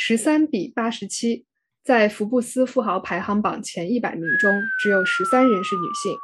[0.00, 1.44] 十三比八十七，
[1.82, 4.48] 在福布斯富豪排行榜前一百名中，
[4.80, 6.16] 只有十三人是女性。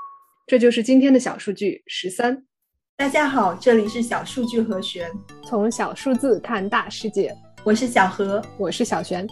[0.46, 2.46] 这就是今天的小数据十三。
[2.96, 5.10] 大家好，这里是小数据和弦，
[5.48, 7.36] 从小数字看大世界。
[7.64, 9.26] 我是小何，我是小璇。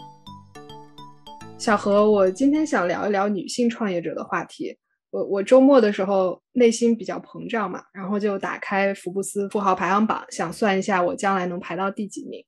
[1.57, 4.77] 小何，我今天想聊一聊女性创业者的话题。
[5.09, 12.43] 我我周末的时候内心比较膨胀嘛，然后就打开福布斯富豪排行榜，想算一下我将来能排到第几名，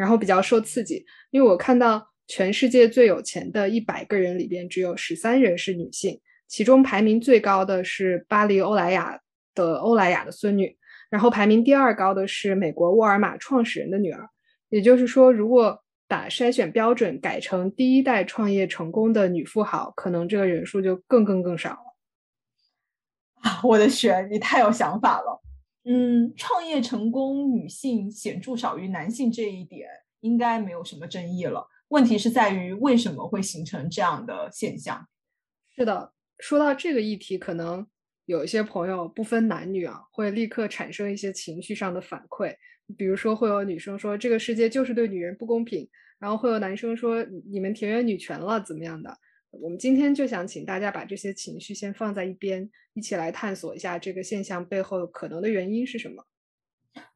[0.00, 6.18] 然后比较受刺激，因为我看到全世界最有钱的一百个人里边只有十三人是女性，
[6.48, 9.20] 其中排名最高的是巴黎欧莱雅
[9.54, 10.74] 的欧莱雅的孙女，
[11.10, 14.26] 然后排名第二高的是美国沃尔玛创始人的女儿。
[14.70, 21.76] 也就是说，如果把筛选标准改成第一代创业成功的女富豪，可能这个人数就更更更少了。
[23.42, 25.42] 啊， 我的选你太有想法了。
[25.92, 29.88] 嗯，创业成功女性显著少于男性这一点
[30.20, 31.66] 应该没有什么争议了。
[31.88, 35.04] 问题是在于为什么会形成这样的现象？
[35.74, 37.84] 是的，说到这个议题，可能
[38.26, 42.54] 有一些朋友不分男女啊，会立刻产生一些情绪上的反馈。
[42.96, 45.88] 比如说，会有女生说这个世界就是对女人不公平，
[46.20, 49.18] 然后会有男生说你们田园女权了怎么样的？
[49.50, 56.24] 我们今天就想请大家把这些情绪先放在一边，一起来探索一下这个现象背后可能的原因是什么。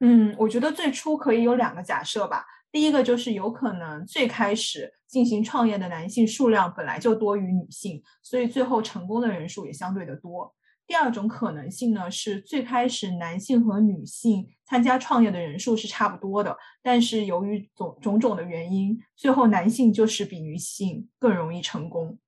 [0.00, 2.44] 嗯，我觉得最初可以有两个假设吧。
[2.70, 10.52] 第一个就是有可能最开始进行创业的男性数量本来就多于女性，所以最后成功的人数也相对的多。
[10.86, 22.18] 第二种可能性呢，是最开始男性和女性参加创业的人数是差不多的，但是由于种种种的原因，最后男性就是比女性更容易成功。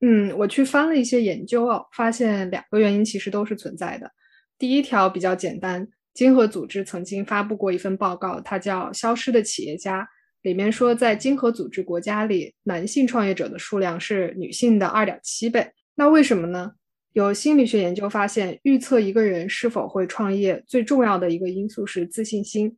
[0.00, 4.10] 嗯，我去翻了一些研究哦，发现两个原因其实都是存在的。
[4.58, 10.02] 第一条比较简单，金河组织曾经发布过一份报告，它叫《消失的企业家》，
[10.42, 15.68] 里面说在金河组织国家里，男性创业者的数量是女性的二点七倍。
[15.96, 16.72] 那为什么呢？
[17.14, 22.76] 有心理学研究发现，预测一个人是否会创业最重要的一个因素是自信心，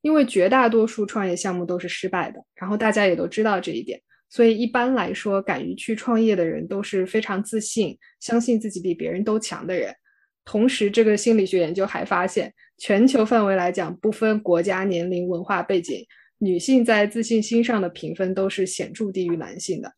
[0.00, 4.00] 因为绝大多数创业项目都是失败的，然后大家也都知道这一点。
[4.28, 9.94] 所以一般来说，敢于去创业的人都是非常自信，相信自己比别人都强的人。
[10.44, 16.04] 同时，这个心理学研究还发现，全球范围来讲，不分国家、年龄、文化背景，
[16.38, 19.92] 女性在自信心上的评分都是显著低于男性的。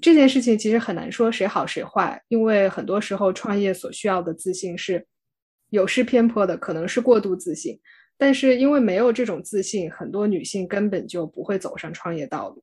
[0.00, 5.04] 这件事情其实很难说谁好谁坏，因为很多时候创业所需要的自信是
[5.70, 7.78] 有失偏颇的，可能是过度自信。
[8.16, 12.62] 但是因为没有这种自信，很多女性根本就不会走上创业道路。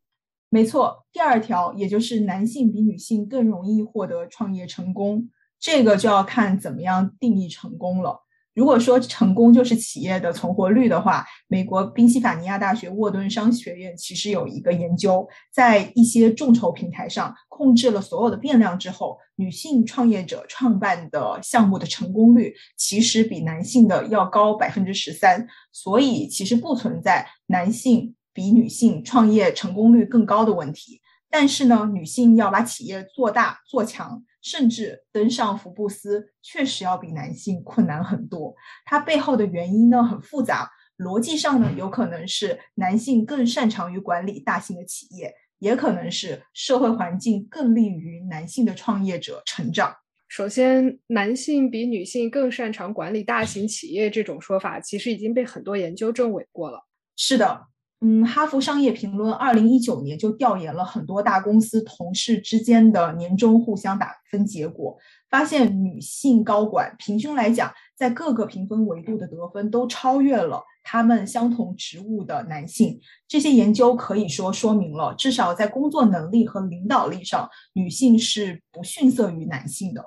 [0.49, 8.23] 没错，第二条，也就是男性比女性更容易获得创业成功，这个就要看怎么样定义成功了。
[8.53, 28.15] 如果说成功就是企业的存活率的话，美国宾夕法尼亚大学沃顿商学院其实有一个研究，在一些众筹平台上控制了所有的变量之后，女性创业者创办的项目的成功率其实比男性的要高百分之十三，所以其实不存在男性。
[28.37, 38.53] 比女性创业成功率更高的问题，但是呢，女性要把企业做大做强，甚至登上福布斯，确实要比男性困难很多。
[38.85, 49.95] 它背后的原因呢很复杂，逻辑上呢有可能是男性更擅长于管理大型的企业，也可能是社会环境更利于男性的创业者成长。
[50.27, 56.85] 首先，男性比女性更擅长管理大型企业这种说法，其实已经被很多研究证伪过了。
[57.15, 57.65] 是的。
[57.99, 64.95] 嗯，哈佛商业评论二零一九年就调研了很多大公司同事之间的年终互相打分结果，
[65.31, 72.99] 发现女性高管平均来讲，在各个评分维度的得分都超越了他们相同职务的男性。
[73.27, 80.05] 这些研究可以说说明了，至少在工作能力和领导力上，女性是不逊色于男性的。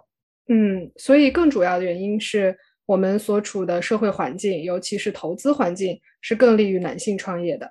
[0.48, 2.56] 嗯，所以更主要的原因是
[2.86, 7.68] 我们所处的社会环境，尤其是投资环境，是更利于男性创业的。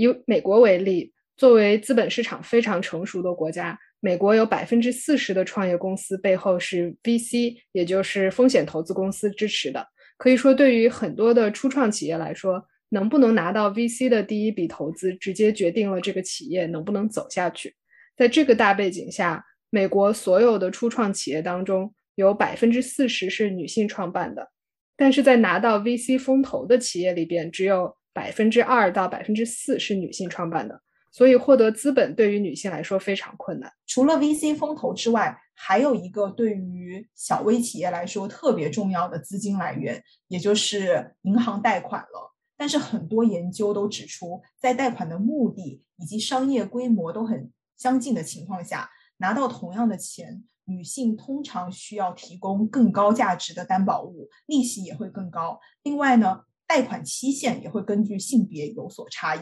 [0.00, 9.86] 以美国为例，作为资本市场非常成熟的国家，美国有百分之四十的创业公司背后是 VC，也就是风险投资公司支持的。
[10.16, 17.74] 可以说，对于很多的初创企业来说，能不能拿到 VC 的第一笔投资，直接决定了这个企业能不能走下去。
[18.16, 24.48] 在这个大背景下，美国所有的初创企业当中，有百分之四十是女性创办的，
[24.96, 27.99] 但是在拿到 VC 风投的企业里边，只有。
[28.12, 30.80] 百分之二到百分之四是女性创办的，
[31.12, 33.72] 所以获得资本对于女性来说非常困难。
[33.86, 42.34] 除了 VC 风投之外，还有一个对于小微企业来说特别重要的资金来源，也就是银行贷款了。
[42.56, 55.58] 但是很多研究都指出，在贷款的目的以及商业规模都很相近的情况下，拿到同样的钱，女性通常需要提供更高价值的担保物，利息也会更高。
[55.82, 59.40] 另外呢，贷款期限也会根据性别有所差异。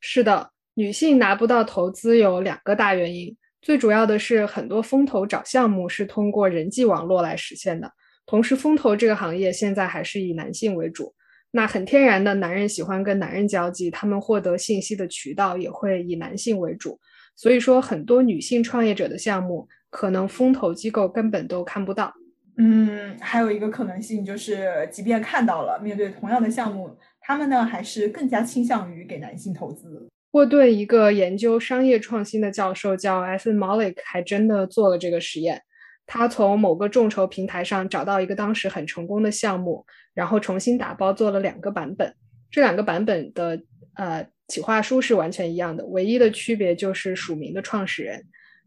[0.00, 7.90] 是的，女性拿不到投资有两个大原因，最主要的是很多风投找项目是通过人际网络来实现的，
[8.26, 11.14] 同时风投这个行业现在还是以男性为主。
[11.52, 17.00] 那很天然的，男人喜欢跟男人交际，他们获得信息的渠道也会以男性为主。
[17.34, 22.12] 所以说，很多女性创业者的项目，可能风投机构根本都看不到。
[22.56, 30.08] 嗯，还有一个可能性就是，即便看到了，面对同样的项目，他们呢还是更加倾向于给男性投资。
[30.32, 33.52] 沃顿一个研究商业创新的教授叫 S.
[33.52, 35.62] Malik，还真的做了这个实验。
[36.06, 39.84] 他从某个众筹平台上找到一个当时很成功的项目，
[40.14, 42.14] 然后重新打包做了两个版本。
[42.50, 43.62] 这两个版本的
[43.94, 48.22] 呃企划书是完全一样的，唯一的区别就是署名的创始人。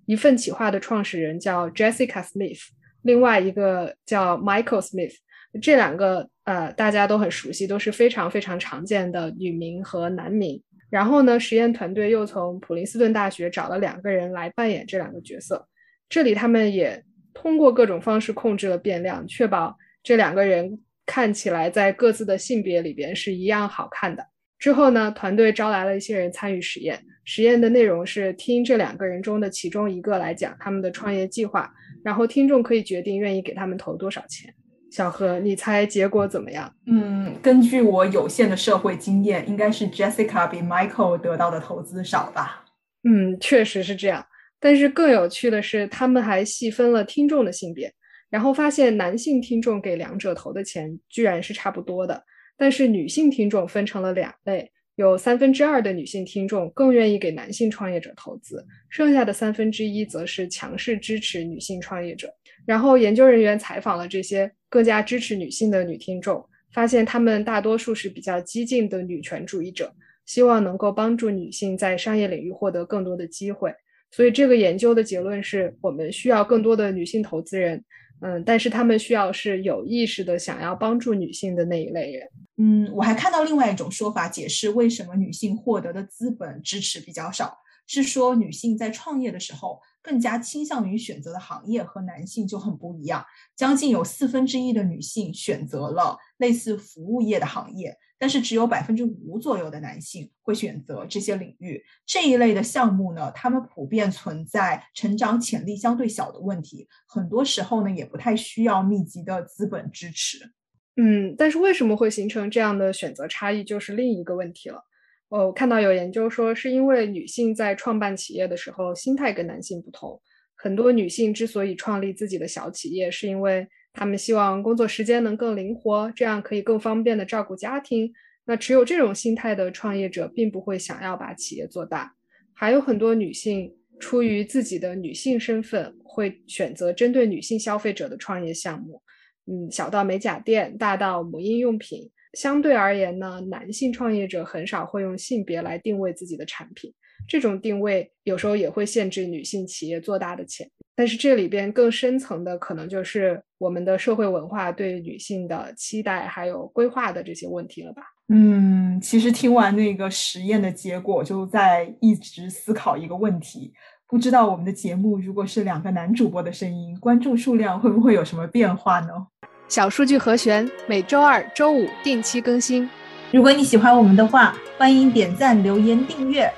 [0.05, 2.61] 一份企划的创始人叫 Jessica Smith，
[3.05, 5.13] 另外一个叫 Michael Smith。
[5.61, 10.61] 这两个呃大家都很熟悉，都是非常非常常见的女名和男名。
[10.89, 15.65] 然后呢，实验团队又从普林斯顿大学找了两个人来扮演这两个角色。
[16.09, 17.03] 这里他们也。
[17.37, 24.25] 通过各种方式控制了变量，确保这两个人看起来在各自的性别里边是一样好看的。
[24.57, 27.05] 之后呢，团队招来了一些人参与实验。
[27.25, 31.73] 实验的内容是听这两个人中的其中一个来讲他们的创业计划，
[32.03, 34.53] 然后听众可以决定愿意给他们投多少钱。
[34.91, 36.73] 小何，你猜结果怎么样？
[36.87, 42.63] 嗯，根据我有限的社会经验，应该是 Jessica 比 Michael 得到的投资少吧？
[43.03, 44.25] 嗯，确实是这样。
[44.57, 47.93] 但是更有趣的是，他们还细分了听众的性别，
[48.29, 52.23] 然后发现男性听众给两者投的钱居然是差不多的，
[52.57, 62.33] 但是女性听众分成了两类，有三分之二的女性听众更愿意给男性创业者投资，剩下的三分之一则是强势支持女性创业者。
[62.65, 69.93] 然后研究人员采访了这些更加支持女性的女听众，发现他们大多数是比较激进的女权主义者，
[70.25, 73.73] 希望能够帮助女性在商业领域获得更多的机会。
[74.11, 77.83] 所以这个研究的结论是我们需要更多的女性投资人，
[78.21, 82.25] 嗯，但是他们需要是有意识的想要帮助女性的那一类人。
[82.57, 93.25] 嗯，我还看到另外一种说法解释为什么女性获得的资本支持比较少，是说女性在创业的时候更加倾向于选择的行业和男性就很不一样，
[93.55, 97.97] 将近有四分之一的女性选择了类似服务业的行业。
[98.17, 103.29] 但是只有百分之五左右的男性会选择这些领域这一类的项目呢？
[103.31, 110.54] 他们普遍存在成长潜力相对小的问题，很多时候呢也不太需要密集的资本支持。
[110.97, 114.81] 嗯，但是为什么会形成这样的选择差异，就是另一个问题了。
[115.29, 120.21] 我看到有研究说，是因为女性在创办企业的时候心态跟男性不同，
[120.55, 123.67] 很多女性之所以创立自己的小企业，是因为。
[123.97, 128.11] 她们希望工作时间能更灵活，这样可以更方便的照顾家庭。
[128.43, 132.13] 那持有这种心态的创业者，并不会想要把企业做大。
[132.53, 139.01] 还有很多女性出于自己的女性身份，会选择针对女性消费者的创业项目。
[139.47, 142.09] 嗯，小到美甲店，大到母婴用品。
[142.33, 146.93] 相对而言呢，男性创业者很少会用性别来定位自己的产品。
[147.27, 150.71] 这种定位有时候也会限制女性企业做大的潜力。
[150.97, 158.03] 但是这里边更深层的，可能就是我们的社会文化对女性的期待，还有规划的这些问题了吧？
[158.27, 163.73] 嗯，其实听完那个实验的结果，就在一直思考一个问题：
[164.07, 169.27] 不知道我们的节目如果是两个男主播的声音，观众数量会不会有什么变化呢？
[169.67, 172.89] 小数据和弦每周二、周五定期更新。
[173.31, 176.51] 如果你喜欢我们的话，欢迎点赞、留言、订阅。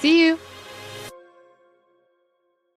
[0.00, 0.38] See you.